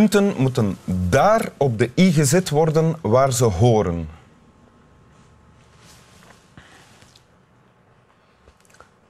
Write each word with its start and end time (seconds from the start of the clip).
Punten 0.00 0.34
moeten 0.36 0.78
daar 0.84 1.48
op 1.56 1.78
de 1.78 1.90
i 1.96 2.12
gezet 2.12 2.48
worden 2.48 2.96
waar 3.00 3.32
ze 3.32 3.44
horen. 3.44 4.08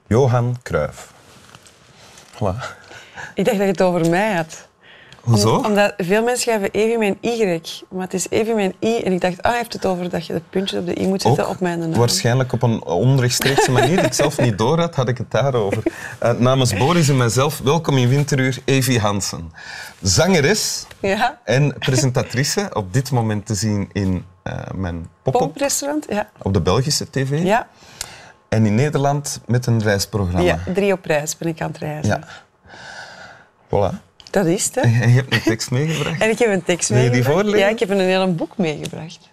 Johan 0.07 0.57
Cruijff. 0.63 1.13
Voilà. 2.33 2.79
Ik 3.33 3.45
dacht 3.45 3.57
dat 3.57 3.57
je 3.57 3.63
het 3.63 3.81
over 3.81 4.09
mij 4.09 4.35
had. 4.35 4.67
Hoezo? 5.21 5.55
Om- 5.55 5.65
omdat 5.65 5.93
veel 5.97 6.23
mensen 6.23 6.41
schrijven 6.41 6.69
Evi 6.71 6.97
mijn 6.97 7.17
Y, 7.21 7.61
maar 7.89 8.03
het 8.03 8.13
is 8.13 8.29
Evi 8.29 8.53
mijn 8.53 8.73
I. 8.79 8.97
En 8.97 9.11
ik 9.11 9.21
dacht, 9.21 9.41
ah, 9.41 9.49
hij 9.49 9.57
heeft 9.59 9.73
het 9.73 9.85
over 9.85 10.09
dat 10.09 10.25
je 10.25 10.33
de 10.33 10.41
puntjes 10.49 10.79
op 10.79 10.85
de 10.85 11.01
I 11.01 11.07
moet 11.07 11.21
zetten 11.21 11.43
Ook 11.45 11.49
op 11.51 11.59
mijn 11.59 11.79
naam. 11.79 11.93
Waarschijnlijk 11.93 12.53
op 12.53 12.61
een 12.63 12.83
onrechtstreekse 12.83 13.71
manier 13.71 13.95
die 13.97 14.05
ik 14.05 14.13
zelf 14.13 14.39
niet 14.39 14.57
door 14.57 14.79
had, 14.79 14.95
had 14.95 15.07
ik 15.07 15.17
het 15.17 15.31
daarover. 15.31 15.83
Eh, 16.19 16.31
namens 16.33 16.73
Boris 16.77 17.09
en 17.09 17.17
mezelf, 17.17 17.59
welkom 17.63 17.97
in 17.97 18.07
Winteruur, 18.09 18.57
Evi 18.65 18.99
Hansen. 18.99 19.51
Zangeres 20.01 20.85
Ja, 20.99 21.39
en 21.43 21.75
presentatrice, 21.79 22.69
op 22.73 22.93
dit 22.93 23.11
moment 23.11 23.45
te 23.45 23.55
zien 23.55 23.89
in 23.91 24.25
eh, 24.43 24.53
mijn 24.75 25.07
pop-up 25.23 25.39
pomprestaurant. 25.39 26.05
Ja. 26.09 26.29
op 26.41 26.53
de 26.53 26.61
Belgische 26.61 27.09
tv. 27.09 27.43
Ja. 27.43 27.67
En 28.49 28.65
in 28.65 28.75
Nederland 28.75 29.41
met 29.45 29.65
een 29.65 29.81
reisprogramma. 29.81 30.41
ja, 30.41 30.59
drie 30.73 30.93
op 30.93 31.05
reis 31.05 31.37
ben 31.37 31.47
ik 31.47 31.61
aan 31.61 31.67
het 31.67 31.77
reizen. 31.77 32.23
Ja. 32.23 32.27
Voilà. 33.67 33.95
Dat 34.31 34.45
is 34.45 34.65
het, 34.65 34.75
hè. 34.75 34.81
En 34.81 34.89
je 35.09 35.15
hebt 35.15 35.33
een 35.33 35.41
tekst 35.41 35.71
meegebracht. 35.71 36.21
En 36.21 36.29
ik 36.29 36.39
heb 36.39 36.49
een 36.49 36.63
tekst 36.63 36.89
Wil 36.89 37.01
je 37.03 37.09
die 37.09 37.23
voorlezen? 37.23 37.59
Ja, 37.59 37.67
ik 37.67 37.79
heb 37.79 37.89
een 37.89 37.99
heel 37.99 38.35
boek 38.35 38.57
meegebracht. 38.57 39.29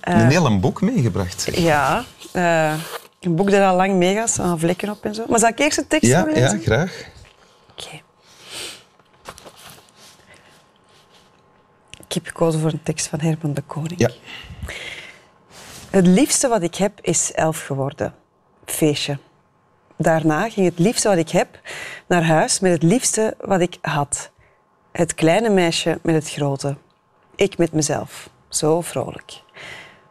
Een 0.00 0.28
heel 0.28 0.46
een 0.46 0.60
boek 0.60 0.80
meegebracht. 0.80 1.40
zeg. 1.40 1.56
Ja, 1.56 2.04
eh, 2.32 2.72
een 3.20 3.34
boek 3.34 3.50
dat 3.50 3.60
al 3.62 3.76
lang 3.76 3.94
meegaat, 3.94 4.30
staan 4.30 4.58
vlekken 4.58 4.90
op 4.90 5.04
en 5.04 5.14
zo. 5.14 5.24
Maar 5.28 5.38
zal 5.38 5.48
ik 5.48 5.58
eerst 5.58 5.76
de 5.78 5.86
tekst 5.86 6.10
Ja, 6.10 6.20
voorlezen? 6.20 6.58
ja, 6.58 6.64
graag. 6.64 7.04
Oké. 7.70 8.00
Ik 12.06 12.12
heb 12.16 12.26
gekozen 12.26 12.60
voor 12.60 12.72
een 12.72 12.82
tekst 12.82 13.06
van 13.06 13.20
Herman 13.20 13.54
de 13.54 13.62
Koning. 13.62 14.00
Ja. 14.00 14.10
Het 15.90 16.06
liefste 16.06 16.48
wat 16.48 16.62
ik 16.62 16.74
heb 16.74 16.92
is 17.00 17.32
elf 17.32 17.66
geworden. 17.66 18.14
Feestje. 18.64 19.18
Daarna 19.96 20.48
ging 20.50 20.66
het 20.66 20.78
liefste 20.78 21.08
wat 21.08 21.18
ik 21.18 21.28
heb 21.30 21.60
naar 22.10 22.24
huis 22.24 22.60
met 22.60 22.72
het 22.72 22.82
liefste 22.82 23.36
wat 23.40 23.60
ik 23.60 23.78
had. 23.80 24.30
Het 24.92 25.14
kleine 25.14 25.48
meisje 25.48 25.98
met 26.02 26.14
het 26.14 26.30
grote. 26.30 26.76
Ik 27.34 27.58
met 27.58 27.72
mezelf. 27.72 28.30
Zo 28.48 28.80
vrolijk. 28.80 29.42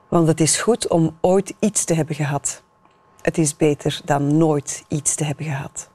Want 0.08 0.28
het 0.28 0.40
is 0.42 0.58
goed 0.58 0.88
om 0.88 1.18
ooit 1.22 1.54
iets 1.60 1.84
te 1.84 1.94
hebben 1.94 2.16
gehad. 2.16 2.62
Het 3.22 3.38
is 3.38 3.56
beter 3.56 4.02
dan 4.06 4.38
nooit 4.38 4.84
iets 4.88 5.16
te 5.16 5.24
hebben 5.24 5.46
gehad. 5.46 5.90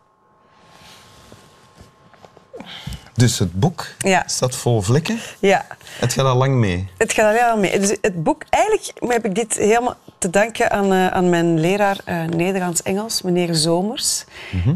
Dus 3.15 3.39
het 3.39 3.61
boek 3.61 3.87
Ja. 3.99 4.23
staat 4.27 4.57
vol 4.57 4.83
vlekken. 4.83 5.19
Ja, 5.41 5.67
Het 5.99 6.13
gaat 6.13 6.27
al 6.27 6.37
lang 6.37 6.55
mee. 6.55 6.89
Het 6.99 7.13
gaat 7.13 7.27
er 7.35 7.39
helemaal 7.41 7.59
mee. 7.59 7.81
Dus 7.81 7.97
het 8.01 8.23
boek, 8.23 8.43
eigenlijk 8.51 8.93
heb 8.99 9.25
ik 9.25 9.35
dit 9.35 9.55
helemaal 9.57 9.97
te 10.19 10.31
danken 10.31 10.71
aan, 10.71 10.93
eh, 10.93 11.07
aan 11.07 11.29
mijn 11.29 11.61
leraar 11.61 11.99
eh, 12.05 12.25
Nederlands-Engels, 12.25 13.23
meneer 13.23 13.55
Zomers, 13.55 14.25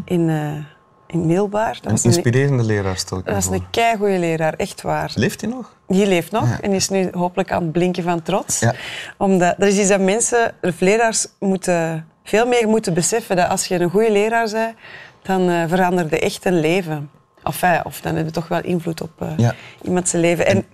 in, 0.05 0.29
eh 0.29 0.77
in 1.09 1.27
Middelbaar. 1.27 1.78
Dat 1.83 1.92
Een 1.92 2.11
inspirerende 2.11 2.62
leraar, 2.62 2.97
stel 2.97 3.19
ik 3.19 3.25
dat 3.25 3.34
was 3.34 3.47
een 3.47 3.70
keigoede 3.70 4.19
leraar, 4.19 4.55
echt 4.55 4.83
waar. 4.83 5.12
Leeft 5.14 5.41
hij 5.41 5.51
nog? 5.51 5.77
Die 5.87 6.06
leeft 6.06 6.31
nog 6.33 6.48
Ja. 6.48 6.61
en 6.61 6.73
is 6.73 6.89
nu 6.89 7.09
hopelijk 7.12 7.53
aan 7.53 7.62
het 7.62 7.73
blinken 7.73 8.03
van 8.03 8.23
trots. 8.23 8.58
Ja. 8.61 8.74
Omdat, 9.19 9.55
dat 9.58 9.69
is 9.69 9.79
iets 9.79 9.89
dat 9.89 10.01
mensen, 10.01 10.55
of 10.63 10.80
leraars, 10.80 11.27
moeten, 11.39 12.07
veel 12.24 12.46
meer 12.46 12.69
moeten 12.69 12.95
beseffen. 12.95 13.36
Dat 13.36 13.48
als 13.48 13.67
je 13.67 13.80
een 13.80 13.91
goede 13.91 14.13
leraar 14.13 14.51
bent, 14.51 14.74
dan 15.23 15.48
eh 15.48 15.63
veranderde 15.69 16.19
echt 16.19 16.45
een 16.45 16.61
leven. 16.61 17.11
Enfin, 17.42 17.80
of 17.85 18.01
dan 18.01 18.14
heb 18.14 18.25
je 18.27 18.33
toch 18.33 18.48
wel 18.48 18.63
invloed 18.63 19.01
op 19.02 19.11
eh, 19.19 19.29
Ja. 19.36 19.55
iemand 19.83 20.08
zijn 20.08 20.23
leven. 20.23 20.46
En, 20.46 20.64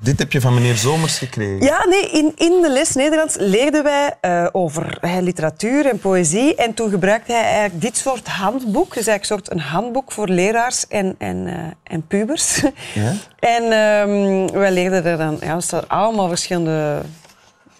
Dit 0.00 0.18
heb 0.18 0.32
je 0.32 0.40
van 0.40 0.54
meneer 0.54 0.76
Zomers 0.76 1.18
gekregen. 1.18 1.62
Ja, 1.66 1.86
nee, 1.86 2.10
in, 2.10 2.32
in 2.36 2.60
de 2.62 2.70
les 2.70 2.94
Nederlands 2.94 3.36
leerden 3.38 3.82
wij 3.82 4.16
eh, 4.20 4.46
over 4.52 4.98
eh, 5.00 5.16
literatuur 5.20 5.86
en 5.86 5.98
poëzie. 5.98 6.54
En 6.54 6.74
toen 6.74 6.90
gebruikte 6.90 7.32
hij 7.32 7.42
eigenlijk 7.42 7.80
dit 7.80 7.96
soort 7.96 8.28
handboek. 8.28 8.94
Dus 8.94 9.06
eigenlijk 9.06 9.20
een 9.22 9.26
soort 9.26 9.50
een 9.50 9.70
handboek 9.70 10.12
voor 10.12 10.28
leraars 10.28 10.86
en, 10.86 11.14
en, 11.18 11.46
eh, 11.46 11.54
en 11.82 12.06
pubers. 12.06 12.62
Ja? 12.94 13.12
En 13.38 13.62
ehm, 13.62 14.58
wij 14.58 14.72
leerden 14.72 15.04
er 15.04 15.16
dan... 15.18 15.36
Ja, 15.40 15.54
er 15.54 15.62
staan 15.62 15.88
allemaal 15.88 16.28
verschillende 16.28 17.02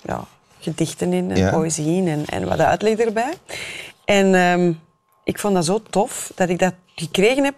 ja, 0.02 0.24
gedichten 0.58 1.12
in 1.12 1.30
en 1.30 1.36
Ja. 1.36 1.50
poëzie 1.50 1.96
in 1.96 2.08
en, 2.08 2.24
en 2.26 2.48
wat 2.48 2.58
uitleg 2.60 2.96
erbij. 2.98 3.32
En 4.04 4.34
ehm, 4.34 4.72
ik 5.24 5.38
vond 5.38 5.54
dat 5.54 5.64
zo 5.64 5.82
tof 5.90 6.32
dat 6.34 6.48
ik 6.48 6.58
dat 6.58 6.74
gekregen 6.94 7.44
heb 7.44 7.54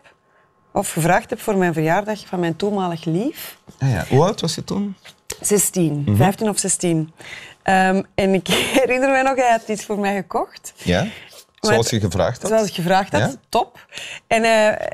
of 0.74 0.92
gevraagd 0.92 1.30
heb 1.30 1.40
voor 1.40 1.56
mijn 1.56 1.72
verjaardag 1.72 2.26
van 2.26 2.40
mijn 2.40 2.56
toenmalig 2.56 3.04
lief. 3.04 3.56
Ah, 3.78 3.90
ja. 3.90 4.04
Hoe 4.08 4.24
oud 4.24 4.40
was 4.40 4.54
je 4.54 4.64
toen? 4.64 4.96
16, 5.40 6.14
15 6.16 6.48
of 6.48 6.58
16. 6.58 7.12
Ehm, 7.62 8.02
en 8.14 8.34
ik 8.34 8.48
herinner 8.78 9.10
me 9.10 9.22
nog, 9.22 9.36
hij 9.36 9.50
had 9.50 9.68
iets 9.68 9.84
voor 9.84 9.98
mij 9.98 10.14
gekocht. 10.14 10.72
Ja. 10.76 11.06
Zoals 11.60 11.90
je 11.90 12.00
gevraagd 12.00 12.42
had? 12.42 12.50
Zoals 12.50 12.68
ik 12.68 12.74
gevraagd 12.74 13.12
had, 13.12 13.20
Ja? 13.20 13.34
top. 13.48 13.86
En 14.26 14.44
eh, 14.44 14.86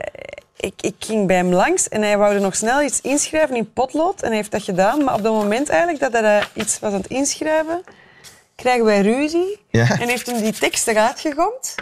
ik, 0.56 0.74
ik 0.80 0.94
ging 0.98 1.26
bij 1.26 1.36
hem 1.36 1.52
langs 1.52 1.88
en 1.88 2.02
hij 2.02 2.18
wou 2.18 2.34
er 2.34 2.40
nog 2.40 2.56
snel 2.56 2.82
iets 2.82 3.00
inschrijven 3.00 3.56
in 3.56 3.72
potlood. 3.72 4.20
En 4.22 4.26
hij 4.28 4.36
heeft 4.36 4.50
dat 4.50 4.62
gedaan. 4.62 5.04
Maar 5.04 5.14
op 5.14 5.22
het 5.22 5.32
moment 5.32 5.68
eigenlijk 5.68 6.00
dat 6.00 6.12
hij 6.12 6.42
iets 6.52 6.78
was 6.78 6.92
aan 6.92 7.00
het 7.00 7.10
inschrijven, 7.10 7.82
krijgen 8.56 8.84
wij 8.84 9.00
ruzie. 9.00 9.60
Ja. 9.70 9.98
En 10.00 10.08
heeft 10.08 10.26
hem 10.26 10.42
die 10.42 10.52
tekst 10.52 10.86
eruit 10.88 11.20
gegooid. 11.20 11.74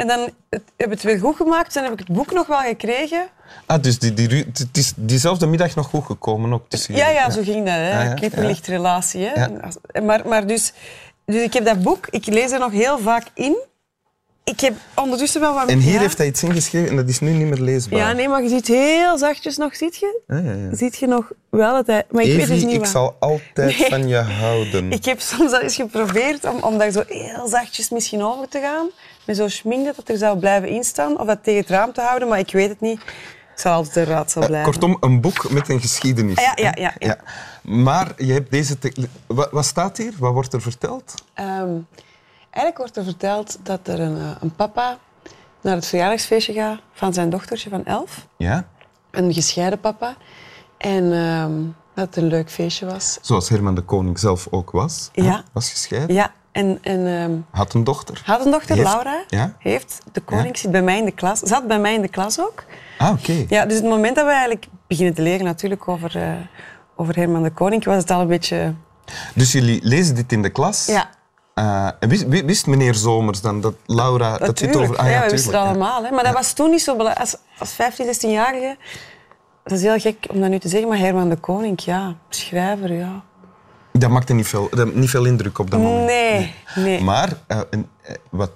En 0.00 0.06
dan 0.06 0.30
het, 0.50 0.62
heb 0.76 0.90
het 0.90 1.02
weer 1.02 1.18
goed 1.18 1.36
gemaakt. 1.36 1.76
En 1.76 1.82
heb 1.82 1.92
ik 1.92 1.98
het 1.98 2.08
boek 2.08 2.32
nog 2.32 2.46
wel 2.46 2.58
gekregen. 2.58 3.28
Ah, 3.66 3.82
dus 3.82 3.98
die, 3.98 4.12
die, 4.12 4.44
het 4.52 4.76
is 4.76 4.92
diezelfde 4.96 5.46
middag 5.46 5.74
nog 5.74 5.86
goed 5.86 6.04
gekomen 6.04 6.52
ook 6.52 6.64
tussen 6.68 6.94
Ja, 6.94 7.08
ja, 7.08 7.30
zo 7.30 7.42
ging 7.42 7.64
dat. 7.64 7.74
Hè. 7.74 8.02
Ja, 8.02 8.14
Knipperlichtrelatie. 8.14 9.26
Hè. 9.26 9.46
Maar, 10.02 10.28
maar 10.28 10.46
dus, 10.46 10.72
dus 11.24 11.42
ik 11.42 11.52
heb 11.52 11.64
dat 11.64 11.82
boek, 11.82 12.06
ik 12.10 12.26
lees 12.26 12.50
er 12.50 12.58
nog 12.58 12.72
heel 12.72 12.98
vaak 12.98 13.26
in. 13.34 13.56
Ik 14.44 14.60
heb 14.60 14.74
ondertussen 14.94 15.40
wel 15.40 15.54
wat... 15.54 15.68
En 15.68 15.78
hier 15.78 15.92
ja. 15.92 15.98
heeft 15.98 16.18
hij 16.18 16.26
iets 16.26 16.42
ingeschreven 16.42 16.88
en 16.90 16.96
dat 16.96 17.08
is 17.08 17.20
nu 17.20 17.30
niet 17.30 17.46
meer 17.46 17.60
leesbaar. 17.60 17.98
Ja, 17.98 18.12
nee, 18.12 18.28
maar 18.28 18.42
je 18.42 18.48
ziet 18.48 18.66
heel 18.66 19.18
zachtjes 19.18 19.56
nog, 19.56 19.76
ziet 19.76 19.96
je? 19.96 20.20
Ah, 20.28 20.44
ja, 20.44 20.52
ja. 20.52 20.76
Ziet 20.76 20.96
je 20.96 21.06
nog 21.06 21.30
wel 21.50 21.74
dat 21.74 21.86
hij... 21.86 22.04
Maar 22.10 22.22
ik 22.24 22.36
weet 22.36 22.46
dus 22.46 22.62
niet 22.62 22.74
ik 22.74 22.86
zal 22.86 23.16
altijd 23.18 23.78
Nee. 23.78 23.88
van 23.88 24.08
je 24.08 24.16
houden. 24.16 24.92
Ik 24.98 25.04
heb 25.04 25.20
soms 25.20 25.52
al 25.52 25.60
eens 25.60 25.74
geprobeerd 25.74 26.44
om, 26.44 26.62
om 26.62 26.78
daar 26.78 26.90
zo 26.90 27.02
heel 27.06 27.48
zachtjes 27.48 27.90
misschien 27.90 28.22
over 28.22 28.48
te 28.48 28.60
gaan. 28.60 28.88
Met 29.26 29.36
zo'n 29.36 29.50
schmink 29.50 29.84
dat 29.84 29.96
het 29.96 30.08
er 30.08 30.16
zou 30.16 30.38
blijven 30.38 30.68
instaan. 30.68 31.20
Of 31.20 31.26
dat 31.26 31.44
tegen 31.44 31.60
het 31.60 31.70
raam 31.70 31.92
te 31.92 32.00
houden, 32.00 32.28
maar 32.28 32.38
ik 32.38 32.52
weet 32.52 32.68
het 32.68 32.80
niet. 32.80 33.00
Het 33.50 33.60
zal 33.60 33.72
altijd 33.72 33.96
een 33.96 34.14
raadsel 34.14 34.46
blijven. 34.46 34.70
Kortom, 34.70 34.96
een 35.00 35.20
boek 35.20 35.50
met 35.50 35.68
een 35.68 35.80
geschiedenis. 35.80 36.36
Ah, 36.36 36.44
ja, 36.44 36.52
ja, 36.54 36.72
ja, 36.74 36.94
ja. 36.98 37.16
Maar 37.62 38.12
je 38.16 38.32
hebt 38.32 38.50
deze... 38.50 38.76
Wat, 39.26 39.50
wat 39.50 39.64
staat 39.64 39.96
hier? 39.96 40.12
Wat 40.18 40.32
wordt 40.32 40.52
er 40.52 40.62
verteld? 40.62 41.14
Ehm, 41.34 41.70
eigenlijk 42.50 42.76
wordt 42.76 42.96
er 42.96 43.04
verteld 43.04 43.58
dat 43.62 43.88
er 43.88 44.00
een, 44.00 44.16
eh, 44.16 44.30
een 44.40 44.54
papa 44.54 44.98
naar 45.60 45.74
het 45.74 45.86
verjaardagsfeestje 45.86 46.52
gaat 46.52 46.78
van 46.92 47.12
zijn 47.12 47.30
dochtertje 47.30 47.70
van 47.70 47.84
elf. 47.84 48.26
Ja. 48.36 48.64
Een 49.10 49.32
gescheiden 49.32 49.80
papa. 49.80 50.16
En 50.78 51.12
ehm, 51.12 51.52
dat 51.94 52.06
het 52.06 52.16
een 52.16 52.26
leuk 52.26 52.50
feestje 52.50 52.86
was. 52.86 53.18
Zoals 53.22 53.48
Herman 53.48 53.74
de 53.74 53.80
Koning 53.82 54.18
zelf 54.18 54.46
ook 54.50 54.70
was. 54.70 55.10
hè? 55.12 55.22
Ja. 55.22 55.42
Was 55.52 55.70
gescheiden. 55.70 56.14
Ja, 56.16 56.32
en, 56.52 56.78
en 56.82 57.06
ehm, 57.06 57.32
Had 57.50 57.74
een 57.74 57.84
dochter. 57.84 58.22
had 58.24 58.44
een 58.44 58.50
dochter, 58.50 58.76
Heeft- 58.76 58.88
Laura. 58.92 59.24
Ja. 59.28 59.54
Heeft. 59.58 59.98
De 60.12 60.20
koning 60.20 60.54
Ja. 60.54 60.60
zit 60.60 60.70
bij 60.70 60.82
mij 60.82 60.98
in 60.98 61.04
de 61.04 61.10
klas. 61.12 61.38
Zat 61.38 61.66
bij 61.66 61.78
mij 61.80 61.94
in 61.94 62.02
de 62.02 62.08
klas 62.08 62.40
ook. 62.40 62.64
Ah, 62.98 63.10
oké. 63.12 63.44
Ja, 63.48 63.66
dus 63.66 63.76
het 63.76 63.84
moment 63.84 64.14
dat 64.16 64.24
we 64.24 64.30
eigenlijk 64.30 64.66
beginnen 64.86 65.14
te 65.14 65.22
leren 65.22 65.44
natuurlijk 65.44 65.88
over, 65.88 66.16
eh, 66.16 66.32
over 66.96 67.16
Herman 67.16 67.42
de 67.42 67.50
Koning, 67.50 67.84
was 67.84 67.96
het 67.96 68.10
al 68.10 68.20
een 68.20 68.26
beetje... 68.26 68.74
Dus 69.34 69.52
jullie 69.52 69.80
lezen 69.82 70.14
dit 70.14 70.32
in 70.32 70.42
de 70.42 70.50
klas. 70.50 70.86
Ja, 70.86 71.10
En 72.00 72.08
wist, 72.08 72.26
wi- 72.26 72.44
wist 72.44 72.66
meneer 72.66 72.94
Zomers 72.94 73.40
dan 73.40 73.60
dat 73.60 73.74
Laura... 73.86 74.38
Dat 74.38 74.46
natuurlijk. 74.46 74.82
over... 74.82 74.96
Ah, 74.96 75.10
ja, 75.10 75.24
we 75.24 75.30
wisten 75.30 75.52
het 75.52 75.60
ja. 75.60 75.68
allemaal. 75.68 76.04
Hè. 76.04 76.10
Maar 76.10 76.24
dat 76.24 76.32
was 76.32 76.52
toen 76.52 76.70
niet 76.70 76.82
zo 76.82 76.96
belangrijk. 76.96 77.30
Als, 77.30 77.40
als 77.58 77.72
15, 77.72 78.06
16-jarige... 78.06 78.76
Dat 79.64 79.72
is 79.78 79.82
heel 79.82 79.98
gek 79.98 80.26
om 80.30 80.40
dat 80.40 80.50
nu 80.50 80.58
te 80.58 80.68
zeggen, 80.68 80.88
maar 80.88 80.98
Herman 80.98 81.28
de 81.28 81.36
Koning, 81.36 81.80
ja, 81.80 82.14
schrijver, 82.28 82.92
ja. 82.92 83.22
Dat 83.92 84.10
maakte 84.10 84.32
niet 84.32 84.46
veel, 84.46 84.68
dat, 84.70 84.94
niet 84.94 85.10
veel 85.10 85.24
indruk 85.24 85.58
op 85.58 85.70
dat 85.70 85.80
moment. 85.80 86.06
Nee, 86.06 86.54
nee. 86.74 87.00
Maar 87.02 87.32
eh, 87.46 87.60
eh, 87.60 88.14
wat 88.30 88.50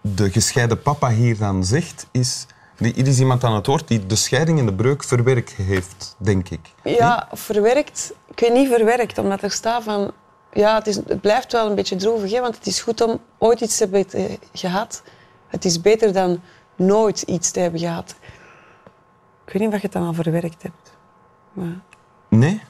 de 0.00 0.30
gescheiden 0.30 0.82
papa 0.82 1.10
hier 1.10 1.38
dan 1.38 1.64
zegt, 1.64 2.06
is... 2.10 2.46
Hier 2.78 3.06
is 3.06 3.18
iemand 3.18 3.44
aan 3.44 3.54
het 3.54 3.66
woord 3.66 3.88
die 3.88 4.06
de 4.06 4.16
scheiding 4.16 4.58
en 4.58 4.66
de 4.66 4.72
breuk 4.72 5.04
verwerkt 5.04 5.52
heeft, 5.52 6.16
denk 6.18 6.48
ik. 6.48 6.60
Ja, 6.82 7.28
verwerkt. 7.32 8.12
Ik 8.30 8.40
weet 8.40 8.52
niet 8.52 8.68
verwerkt, 8.68 9.18
omdat 9.18 9.42
er 9.42 9.50
staat 9.50 9.82
van... 9.82 10.12
Ja, 10.52 10.74
het, 10.74 10.86
is, 10.86 10.96
het 10.96 11.20
blijft 11.20 11.52
wel 11.52 11.68
een 11.68 11.74
beetje 11.74 11.96
droevig, 11.96 12.30
hè, 12.32 12.40
want 12.40 12.54
het 12.56 12.66
is 12.66 12.80
goed 12.80 13.00
om 13.00 13.20
ooit 13.38 13.60
iets 13.60 13.76
te 13.76 13.82
hebben 13.82 14.06
te- 14.06 14.38
gehad. 14.52 15.02
Het 15.46 15.64
is 15.64 15.80
beter 15.80 16.12
dan 16.12 16.40
nooit 16.76 17.22
iets 17.22 17.50
te 17.50 17.60
hebben 17.60 17.80
gehad. 17.80 18.14
Ik 19.46 19.52
weet 19.52 19.62
niet 19.62 19.72
of 19.72 19.76
je 19.76 19.82
het 19.82 19.92
dan 19.92 20.06
al 20.06 20.12
verwerkt 20.14 20.62
hebt. 20.62 20.92
Maar... 21.52 21.80
Nee? 22.28 22.60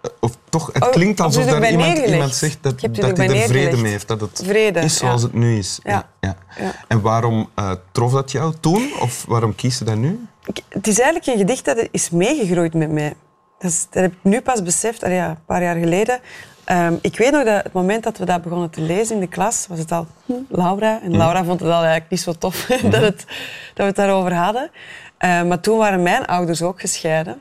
Eh, 0.00 0.10
Of 0.20 0.36
toch, 0.48 0.70
het 0.72 0.84
Oh, 0.84 0.90
klinkt 0.90 1.20
of 1.20 1.26
alsof 1.26 1.44
daar 1.44 1.54
erbij 1.54 1.70
iemand, 1.70 1.98
iemand 1.98 2.34
zegt 2.34 2.58
dat, 2.62 2.80
hij 2.80 2.90
er 2.90 2.96
vrede 3.16 3.26
neergelegd. 3.32 3.76
mee 3.82 3.90
heeft. 3.90 4.08
Dat 4.08 4.20
het 4.20 4.42
Vrede, 4.44 4.80
is 4.80 4.96
zoals 4.96 5.20
ja. 5.20 5.26
het 5.26 5.36
nu 5.36 5.58
is. 5.58 5.78
Ja. 5.82 6.08
Ja. 6.20 6.36
Ja. 6.58 6.72
En 6.88 7.00
waarom 7.00 7.48
eh, 7.54 7.72
trof 7.92 8.12
dat 8.12 8.32
jou 8.32 8.54
toen? 8.60 8.90
Of 9.00 9.24
waarom 9.28 9.54
kies 9.54 9.78
je 9.78 9.84
dat 9.84 9.96
nu? 9.96 10.26
Het 10.68 10.86
is 10.86 10.98
eigenlijk 10.98 11.26
een 11.26 11.38
gedicht 11.38 11.64
dat 11.64 11.88
is 11.90 12.10
meegegroeid 12.10 12.74
met 12.74 12.90
mij. 12.90 13.14
Dat, 13.58 13.70
is- 13.70 13.86
dat 13.90 14.02
heb 14.02 14.12
ik 14.12 14.18
nu 14.22 14.40
pas 14.40 14.62
beseft, 14.62 15.04
allee, 15.04 15.16
ja, 15.16 15.28
een 15.28 15.44
paar 15.46 15.62
jaar 15.62 15.76
geleden. 15.76 16.20
Ehm, 16.64 16.94
ik 17.00 17.18
weet 17.18 17.30
nog 17.32 17.44
dat 17.44 17.62
het 17.62 17.72
moment 17.72 18.02
dat 18.04 18.18
we 18.18 18.24
dat 18.24 18.42
begonnen 18.42 18.70
te 18.70 18.80
lezen 18.80 19.14
in 19.14 19.20
de 19.20 19.28
klas, 19.28 19.66
was 19.68 19.78
het 19.78 19.92
al 19.92 20.06
Laura. 20.48 21.00
En 21.02 21.16
Laura 21.16 21.44
vond 21.44 21.60
het 21.60 21.68
al 21.68 21.80
eigenlijk 21.80 22.10
niet 22.10 22.20
zo 22.20 22.32
tof 22.32 22.66
dat, 22.90 23.00
het, 23.00 23.16
dat 23.18 23.26
we 23.74 23.82
het 23.82 23.96
daarover 23.96 24.34
hadden. 24.34 24.70
Eh, 25.18 25.42
maar 25.42 25.60
toen 25.60 25.78
waren 25.78 26.02
mijn 26.02 26.26
ouders 26.26 26.62
ook 26.62 26.80
gescheiden. 26.80 27.40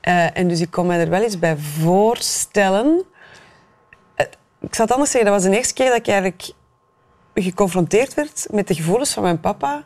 Eh, 0.00 0.36
en 0.38 0.48
dus 0.48 0.60
ik 0.60 0.70
kon 0.70 0.86
me 0.86 0.96
er 0.98 1.08
wel 1.10 1.22
eens 1.22 1.38
bij 1.38 1.56
voorstellen. 1.56 3.04
Ik 4.60 4.74
zal 4.74 4.84
het 4.84 4.92
anders 4.94 5.10
zeggen, 5.10 5.30
dat 5.30 5.40
was 5.40 5.50
de 5.50 5.56
eerste 5.56 5.74
keer 5.74 5.88
dat 5.88 5.96
ik 5.98 6.06
eigenlijk 6.08 6.50
geconfronteerd 7.34 8.14
werd 8.14 8.46
met 8.50 8.68
de 8.68 8.74
gevoelens 8.74 9.12
van 9.12 9.22
mijn 9.22 9.40
papa 9.40 9.84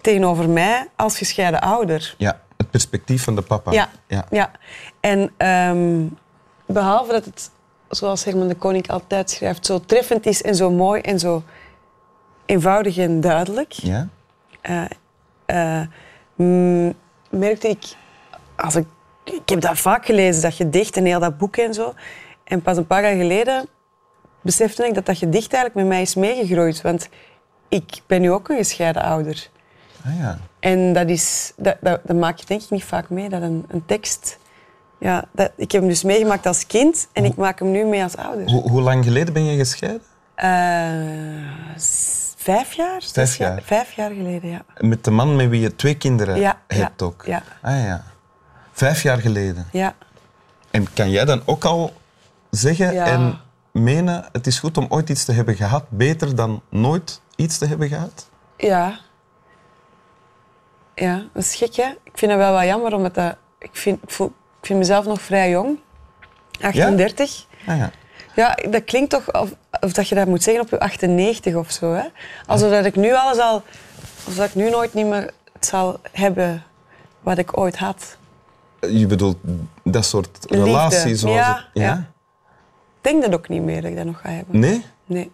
tegenover 0.00 0.48
mij 0.48 0.88
als 0.96 1.18
gescheiden 1.18 1.60
ouder. 1.60 2.14
Ja, 2.18 2.40
het 2.66 2.70
perspectief 2.70 3.24
van 3.24 3.34
de 3.34 3.42
papa. 3.42 3.72
Ja, 3.72 3.90
ja. 4.06 4.26
ja. 4.30 4.50
En 5.00 5.30
ehm, 5.36 6.06
behalve 6.66 7.12
dat 7.12 7.24
het, 7.24 7.50
zoals 7.88 8.24
Herman 8.24 8.48
de 8.48 8.54
Koning 8.54 8.88
altijd 8.88 9.30
schrijft, 9.30 9.66
zo 9.66 9.80
treffend 9.80 10.26
is 10.26 10.42
en 10.42 10.54
zo 10.54 10.70
mooi 10.70 11.00
en 11.00 11.18
zo 11.18 11.42
eenvoudig 12.46 12.96
en 12.98 13.20
duidelijk, 13.20 13.72
Ja? 13.72 14.08
eh, 14.60 14.84
eh, 15.46 15.86
mm, 16.34 16.94
merkte 17.30 17.68
ik, 17.68 17.84
als 18.56 18.74
ik, 18.74 18.86
ik 19.24 19.48
heb 19.48 19.60
dat 19.60 19.78
vaak 19.78 20.06
gelezen, 20.06 20.42
dat 20.42 20.54
gedicht 20.54 20.96
en 20.96 21.04
heel 21.04 21.20
dat 21.20 21.38
boek 21.38 21.56
en 21.56 21.74
zo. 21.74 21.94
En 22.44 22.62
pas 22.62 22.76
een 22.76 22.86
paar 22.86 23.02
jaar 23.02 23.16
geleden 23.16 23.68
besefte 24.40 24.86
ik 24.86 24.94
dat 24.94 25.06
dat 25.06 25.18
gedicht 25.18 25.52
eigenlijk 25.52 25.74
met 25.74 25.86
mij 25.86 26.02
is 26.02 26.14
meegegroeid. 26.14 26.82
Want 26.82 27.08
ik 27.68 28.00
ben 28.06 28.20
nu 28.20 28.30
ook 28.30 28.48
een 28.48 28.56
gescheiden 28.56 29.02
ouder. 29.02 29.48
Ah, 30.06 30.18
ja. 30.18 30.38
En 30.60 30.92
dat, 30.92 31.08
is, 31.08 31.52
dat, 31.56 31.76
dat, 31.80 32.00
dat 32.04 32.16
maak 32.16 32.38
je 32.38 32.46
denk 32.46 32.62
ik 32.62 32.70
niet 32.70 32.84
vaak 32.84 33.10
mee, 33.10 33.28
dat 33.28 33.42
een, 33.42 33.64
een 33.68 33.84
tekst... 33.86 34.38
Ja, 34.98 35.24
dat, 35.32 35.50
ik 35.56 35.72
heb 35.72 35.80
hem 35.80 35.90
dus 35.90 36.02
meegemaakt 36.02 36.46
als 36.46 36.66
kind 36.66 37.08
en 37.12 37.24
ik 37.24 37.36
maak 37.36 37.58
hem 37.58 37.70
nu 37.70 37.84
mee 37.84 38.02
als 38.02 38.16
ouder. 38.16 38.50
Hoe, 38.50 38.70
hoe 38.70 38.80
lang 38.80 39.04
geleden 39.04 39.32
ben 39.34 39.44
je 39.44 39.56
gescheiden? 39.56 40.02
Eh, 40.34 40.46
vijf 42.36 42.72
jaar? 42.72 43.02
Vijf 43.12 43.36
jaar. 43.36 43.62
Vijf 43.62 43.92
jaar 43.92 44.10
geleden, 44.10 44.50
ja. 44.50 44.62
Met 44.78 45.04
de 45.04 45.10
man 45.10 45.36
met 45.36 45.48
wie 45.48 45.60
je 45.60 45.76
twee 45.76 45.94
kinderen 45.96 46.40
Ja, 46.40 46.60
hebt 46.66 47.00
ja, 47.00 47.06
ook? 47.06 47.22
ja. 47.26 47.42
Ah 47.62 47.82
ja. 47.84 48.02
Vijf 48.72 49.02
jaar 49.02 49.18
geleden. 49.18 49.66
ja. 49.72 49.94
En 50.70 50.92
kan 50.92 51.10
jij 51.10 51.24
dan 51.24 51.42
ook 51.44 51.64
al 51.64 51.92
zeggen 52.50 52.92
Ja. 52.94 53.04
en 53.06 53.38
menen, 53.72 54.24
het 54.32 54.46
is 54.46 54.58
goed 54.58 54.76
om 54.76 54.86
ooit 54.88 55.08
iets 55.10 55.24
te 55.24 55.32
hebben 55.32 55.54
gehad, 55.56 55.84
beter 55.88 56.34
dan 56.34 56.62
nooit 56.70 57.20
iets 57.36 57.58
te 57.58 57.66
hebben 57.66 57.88
gehad? 57.88 58.28
Ja. 58.56 58.98
Ja, 60.98 61.22
dat 61.32 61.42
is 61.42 61.54
gek, 61.54 61.74
hè? 61.76 61.88
Ik 62.04 62.12
vind 62.18 62.30
het 62.30 62.40
wel 62.40 62.52
wat 62.52 62.64
jammer, 62.64 62.94
omdat 62.94 63.14
dat, 63.14 63.36
ik, 63.58 63.70
vind, 63.72 64.02
ik, 64.02 64.10
voel, 64.10 64.26
ik 64.60 64.66
vind 64.66 64.78
mezelf 64.78 65.04
nog 65.06 65.20
vrij 65.20 65.50
jong. 65.50 65.78
38. 66.60 67.46
Ah 67.66 67.76
ja. 67.76 67.90
Ja, 68.34 68.54
dat 68.70 68.84
klinkt 68.84 69.10
toch 69.10 69.32
of, 69.32 69.50
of 69.80 69.92
dat 69.92 70.08
je 70.08 70.14
dat 70.14 70.26
moet 70.26 70.42
zeggen 70.42 70.62
op 70.62 70.70
je 70.70 70.78
98 70.80 71.54
of 71.54 71.70
zo. 71.70 71.92
Hè? 71.92 72.02
Alsof 72.46 72.70
dat 72.70 72.84
ik 72.84 72.96
nu 72.96 73.14
alles 73.14 73.38
al... 73.38 73.62
Alsof 74.16 74.36
dat 74.36 74.48
ik 74.48 74.54
nu 74.54 74.70
nooit 74.70 74.94
niet 74.94 75.06
meer 75.06 75.30
het 75.52 75.66
zal 75.66 76.00
hebben 76.12 76.62
wat 77.20 77.38
ik 77.38 77.58
ooit 77.58 77.76
had. 77.78 78.16
Je 78.80 79.06
bedoelt 79.06 79.36
dat 79.82 80.04
soort 80.04 80.38
Liefde. 80.40 80.64
relatie 80.64 81.16
zoals 81.16 81.36
Ja, 81.36 81.54
het... 81.54 81.64
Ja? 81.72 81.82
ja. 81.82 81.96
Ik 83.02 83.12
denk 83.12 83.22
dat 83.22 83.34
ook 83.34 83.48
niet 83.48 83.62
meer 83.62 83.80
dat 83.82 83.90
ik 83.90 83.96
dat 83.96 84.04
nog 84.04 84.20
ga 84.20 84.28
hebben. 84.30 84.58
Nee? 84.58 84.84
Nee. 85.06 85.30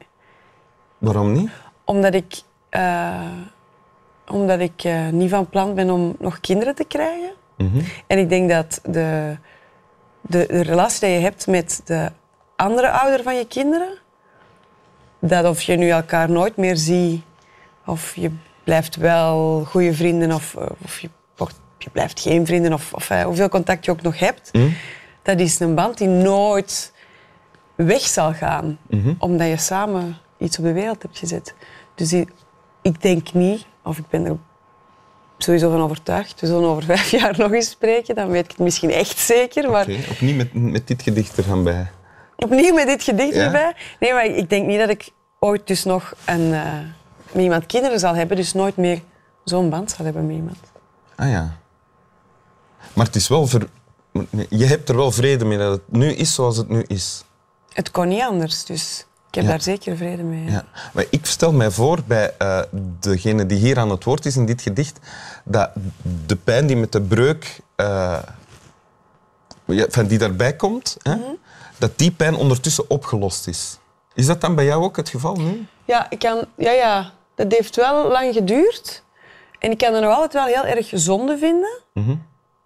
Waarom 0.98 1.32
niet? 1.32 1.50
Omdat 1.84 2.14
ik, 2.14 2.40
eh, 2.68 3.20
omdat 4.32 4.60
ik 4.60 4.84
eh, 4.84 5.08
niet 5.08 5.30
van 5.30 5.48
plan 5.48 5.74
ben 5.74 5.90
om 5.90 6.16
nog 6.18 6.40
kinderen 6.40 6.74
te 6.74 6.84
krijgen. 6.84 7.30
Mhm. 7.56 7.80
En 8.06 8.18
ik 8.18 8.28
denk 8.28 8.50
dat 8.50 8.80
de, 8.84 9.36
de, 10.20 10.46
de 10.48 10.62
relatie 10.62 11.00
die 11.00 11.16
je 11.16 11.22
hebt 11.22 11.46
met 11.46 11.80
de 11.84 12.10
andere 12.56 12.90
ouder 12.90 13.22
van 13.22 13.36
je 13.36 13.46
kinderen, 13.46 13.98
dat 15.18 15.44
of 15.44 15.62
je 15.62 15.76
nu 15.76 15.88
elkaar 15.90 16.30
nooit 16.30 16.56
meer 16.56 16.76
ziet, 16.76 17.22
of 17.86 18.14
je 18.14 18.30
blijft 18.64 18.96
wel 18.96 19.64
goede 19.64 19.94
vrienden, 19.94 20.32
of, 20.32 20.56
of 20.84 20.98
je, 21.00 21.08
wordt- 21.36 21.60
je 21.78 21.90
blijft 21.90 22.20
geen 22.20 22.46
vrienden, 22.46 22.72
of, 22.72 22.92
of 22.94 23.10
eh, 23.10 23.22
hoeveel 23.22 23.48
contact 23.48 23.84
je 23.84 23.90
ook 23.90 24.02
nog 24.02 24.18
hebt, 24.18 24.50
dat 25.22 25.40
is 25.40 25.60
een 25.60 25.74
band 25.74 25.98
die 25.98 26.08
nooit 26.08 26.92
weg 27.74 28.00
zal 28.00 28.32
gaan, 28.32 28.78
omdat 29.18 29.48
je 29.48 29.56
samen 29.56 30.16
iets 30.38 30.58
op 30.58 30.64
de 30.64 30.72
wereld 30.72 31.02
hebt 31.02 31.18
gezet. 31.18 31.54
Dus 31.94 32.12
ik 32.82 33.02
denk 33.02 33.32
niet, 33.32 33.66
of 33.84 33.98
ik 33.98 34.08
ben 34.08 34.24
er 34.26 34.36
sowieso 35.38 35.70
van 35.70 35.82
overtuigd, 35.82 36.40
we 36.40 36.46
zullen 36.46 36.68
over 36.68 36.82
vijf 36.84 37.10
jaar 37.20 37.38
nog 37.38 37.52
eens 37.52 37.70
spreken, 37.70 38.14
dan 38.14 38.28
weet 38.30 38.44
ik 38.44 38.50
het 38.50 38.58
misschien 38.58 38.90
echt 38.90 39.18
zeker, 39.18 39.70
maar 39.70 39.86
Opnieuw 40.10 40.34
met, 40.36 40.54
met 40.54 40.86
dit 40.86 41.02
gedicht 41.02 41.36
er 41.36 41.62
bij. 41.62 41.90
opnieuw 42.36 42.74
met 42.74 42.86
dit 42.86 43.02
gedicht 43.02 43.34
Ja? 43.34 43.44
erbij. 43.44 43.74
Nee, 44.00 44.12
maar 44.12 44.24
ik 44.26 44.50
denk 44.50 44.66
niet 44.66 44.78
dat 44.78 44.88
ik 44.88 45.10
ooit 45.38 45.66
dus 45.66 45.84
nog 45.84 46.14
een, 46.24 46.52
eh, 46.52 46.72
met 47.32 47.42
iemand 47.42 47.66
kinderen 47.66 47.98
zal 47.98 48.14
hebben, 48.14 48.36
dus 48.36 48.52
nooit 48.52 48.76
meer 48.76 49.00
zo'n 49.44 49.70
band 49.70 49.90
zal 49.90 50.04
hebben 50.04 50.26
met 50.26 50.36
iemand. 50.36 50.58
Ah 51.16 51.30
ja. 51.30 51.56
Maar 52.92 53.06
het 53.06 53.16
is 53.16 53.28
wel... 53.28 53.46
Ver... 53.46 53.68
Je 54.48 54.64
hebt 54.64 54.88
er 54.88 54.96
wel 54.96 55.10
vrede 55.10 55.44
mee 55.44 55.58
dat 55.58 55.72
het 55.72 55.82
nu 55.92 56.12
is 56.12 56.34
zoals 56.34 56.56
het 56.56 56.68
nu 56.68 56.84
is. 56.86 57.24
Het 57.72 57.90
kon 57.90 58.08
niet 58.08 58.22
anders, 58.22 58.64
dus 58.64 59.06
ik 59.32 59.38
heb 59.38 59.44
Ja. 59.44 59.50
daar 59.50 59.62
zeker 59.62 59.96
vrede 59.96 60.22
mee. 60.22 60.50
Ja. 60.50 60.64
Maar 60.92 61.04
ik 61.10 61.26
stel 61.26 61.52
mij 61.52 61.70
voor 61.70 61.98
bij 62.06 62.34
eh, 62.38 62.60
degene 63.00 63.46
die 63.46 63.58
hier 63.58 63.78
aan 63.78 63.90
het 63.90 64.04
woord 64.04 64.26
is 64.26 64.36
in 64.36 64.46
dit 64.46 64.62
gedicht, 64.62 64.98
dat 65.44 65.70
de 66.26 66.36
pijn 66.36 66.66
die 66.66 66.76
met 66.76 66.92
de 66.92 67.00
breuk 67.00 67.60
eh, 67.76 68.18
ja, 69.64 69.86
van 69.88 70.06
die 70.06 70.18
daarbij 70.18 70.52
komt, 70.56 70.96
hè, 71.02 71.14
Mhm. 71.14 71.22
dat 71.78 71.98
die 71.98 72.10
pijn 72.10 72.34
ondertussen 72.34 72.90
opgelost 72.90 73.46
is. 73.48 73.78
Is 74.14 74.26
dat 74.26 74.40
dan 74.40 74.54
bij 74.54 74.64
jou 74.64 74.82
ook 74.84 74.96
het 74.96 75.08
geval 75.08 75.36
nu? 75.36 75.66
Ja, 75.84 76.06
ik 76.10 76.18
kan, 76.18 76.44
ja, 76.56 76.70
ja, 76.72 77.10
dat 77.34 77.52
heeft 77.52 77.76
wel 77.76 78.08
lang 78.10 78.34
geduurd. 78.34 79.02
En 79.58 79.70
ik 79.70 79.78
kan 79.78 79.92
het 79.94 80.02
nog 80.02 80.12
altijd 80.14 80.32
wel 80.32 80.44
heel 80.62 80.76
erg 80.76 80.90
zonde 80.94 81.38
vinden. 81.38 81.78
Mhm. 81.94 82.14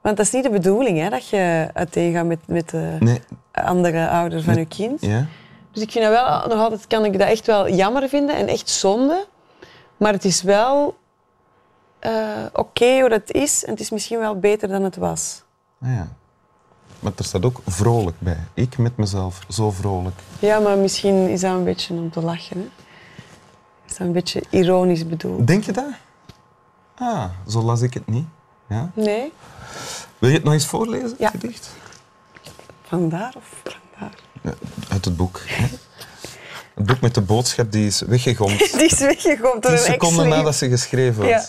Want 0.00 0.16
dat 0.16 0.26
is 0.26 0.32
niet 0.32 0.42
de 0.42 0.50
bedoeling, 0.50 0.99
hè, 0.99 1.08
dat 1.11 1.28
je 1.28 1.70
uiteengaat 1.73 2.25
met, 2.26 2.38
met 2.46 2.68
de 2.70 2.96
Nee. 3.00 3.20
andere 3.52 4.08
ouder 4.08 4.42
van 4.42 4.54
je 4.56 4.66
kind. 4.66 5.00
Ja? 5.00 5.26
Dus 5.76 5.85
ik 5.85 5.90
vind 5.90 6.04
dat 6.04 6.12
wel, 6.12 6.49
nog 6.56 6.59
altijd 6.64 6.87
kan 6.87 7.04
ik 7.04 7.18
dat 7.18 7.28
echt 7.28 7.47
wel 7.47 7.68
jammer 7.71 8.09
vinden 8.09 8.37
en 8.37 8.47
echt 8.49 8.68
zonde. 8.68 9.26
Maar 9.97 10.12
het 10.12 10.25
is 10.25 10.42
wel 10.42 10.97
eh, 11.99 12.12
oké 12.52 13.00
hoe 13.00 13.09
dat 13.09 13.30
is 13.33 13.64
en 13.64 13.71
het 13.71 13.80
is 13.80 13.90
misschien 13.90 14.18
wel 14.18 14.38
beter 14.38 14.68
dan 14.68 14.83
het 14.83 14.97
was. 14.97 15.42
Ah, 15.83 15.88
ja. 15.88 16.09
Maar 17.00 17.12
er 17.16 17.25
staat 17.25 17.45
ook 17.45 17.61
vrolijk 17.66 18.16
bij. 18.18 18.38
Ik 18.54 18.78
met 18.78 18.97
mezelf, 18.97 19.40
zo 19.49 19.71
vrolijk. 19.71 20.21
Ja, 20.38 20.59
maar 20.59 20.76
misschien 20.78 21.28
is 21.28 21.40
dat 21.40 21.52
een 21.52 21.64
beetje 21.64 21.95
om 21.95 22.11
te 22.11 22.21
lachen. 22.21 22.56
Hè? 22.59 22.66
Is 23.87 23.97
dat 23.97 24.06
een 24.06 24.12
beetje 24.12 24.42
ironisch 24.50 25.06
bedoeld? 25.06 25.47
Denk 25.47 25.64
je 25.64 25.73
dat? 25.73 25.85
Ah, 26.95 27.25
zo 27.49 27.62
las 27.62 27.80
ik 27.80 27.95
het 27.95 28.06
niet. 28.06 28.26
Ja? 28.68 28.90
Nee? 28.95 29.33
Wil 30.18 30.28
je 30.28 30.35
het 30.35 30.45
nog 30.45 30.52
eens 30.52 30.66
voorlezen, 30.66 31.09
het 31.09 31.18
Ja. 31.18 31.28
gedicht? 31.30 31.71
Vandaar 32.83 33.35
of 33.37 33.62
vandaar? 33.62 34.14
Ja, 34.96 35.02
uit 35.02 35.04
het 35.04 35.16
boek. 35.16 35.40
Het 36.74 36.86
boek 36.86 37.00
met 37.00 37.14
de 37.14 37.20
boodschap 37.20 37.72
die 37.72 37.86
is 37.86 38.00
weggegomd. 38.00 38.58
Die 38.78 38.84
is 38.86 38.98
weggegooid 38.98 39.62
door 39.62 39.72
een 39.72 39.78
seconden 39.78 40.18
ex-lief. 40.24 40.36
nadat 40.38 40.54
ze 40.54 40.68
geschreven 40.68 41.22
was. 41.22 41.28
Ja. 41.28 41.44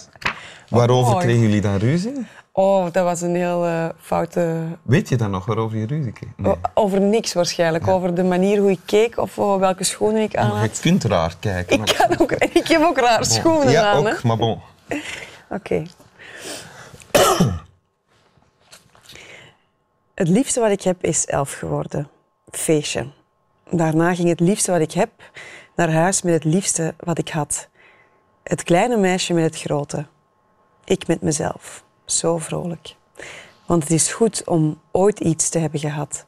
Waarover 0.70 1.12
mooi. 1.12 1.26
kregen 1.26 1.42
jullie 1.42 1.62
dan 1.62 1.76
ruzie? 1.78 2.28
Oh, 2.52 2.86
dat 2.92 3.04
was 3.04 3.22
een 3.22 3.36
heel 3.36 3.66
eh, 3.66 3.86
foute... 4.02 4.64
Weet 4.84 5.10
je 5.10 5.16
dan 5.16 5.32
nog 5.32 5.46
waarover 5.46 5.78
je 5.78 5.86
ruzie 5.86 6.12
kreeg? 6.12 6.30
Nee. 6.36 6.52
o- 6.52 6.58
Over 6.74 7.02
niks 7.02 7.34
waarschijnlijk. 7.34 7.88
Over 7.88 8.16
de 8.16 8.24
manier 8.24 8.60
hoe 8.60 8.72
ik 8.72 8.80
keek 8.86 9.18
of 9.18 9.38
oh, 9.38 9.60
welke 9.60 9.84
schoenen 9.84 10.22
ik 10.22 10.36
aan 10.36 10.48
Maar 10.50 10.62
je 10.64 10.68
had. 10.70 10.80
kunt 10.80 11.04
raar 11.04 11.36
kijken. 11.40 11.80
Ik, 11.80 11.96
kan 11.98 12.20
ook, 12.20 12.32
ik 12.62 12.68
heb 12.68 12.82
ook 12.84 12.98
raar 13.00 13.20
Bon. 13.20 13.30
schoenen 13.30 13.70
ja, 13.72 13.92
aan. 13.92 13.98
ook, 13.98 14.08
hè. 14.08 14.28
maar 14.28 14.38
bon. 14.38 14.62
Oké. 15.50 15.84
het 20.16 20.28
liefste 20.28 20.60
wat 20.60 20.72
ik 20.72 20.82
heb 20.82 21.04
is 21.04 21.26
elf 21.26 21.54
geworden. 21.54 22.10
Feestje. 22.52 23.08
Daarna 23.72 24.16
ging 24.16 24.30
het 24.30 24.40
liefste 24.40 24.72
wat 24.72 24.82
ik 24.82 24.92
heb 24.92 25.12
naar 25.76 25.92
huis 25.92 26.22
met 26.22 26.34
het 26.34 26.44
liefste 26.44 26.94
wat 26.98 27.18
ik 27.18 27.30
had. 27.30 27.70
Het 28.44 28.64
kleine 28.64 28.98
meisje 28.98 29.34
met 29.34 29.44
het 29.44 29.60
grote. 29.60 30.06
Ik 30.84 31.08
met 31.08 31.22
mezelf. 31.22 31.84
Zo 32.06 32.38
vrolijk. 32.38 32.96
Want 33.66 33.84
het 33.84 33.92
is 33.92 34.14
goed 34.14 34.48
om 34.48 34.82
ooit 34.92 35.20
iets 35.20 35.50
te 35.50 35.60
hebben 35.60 35.80
gehad. 35.80 36.26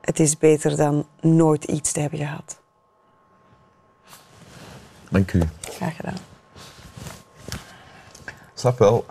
Het 0.00 0.20
is 0.20 0.38
beter 0.38 0.76
dan 0.76 1.06
nooit 1.20 1.64
iets 1.64 1.92
te 1.92 2.00
hebben 2.00 2.18
gehad. 2.18 2.60
Dank 5.10 5.32
u. 5.32 5.42
Graag 5.60 5.96
gedaan. 5.96 6.16
Snap 8.54 8.78
wel. 8.78 9.04